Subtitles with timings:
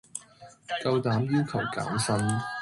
[0.81, 2.17] 夠膽要求減薪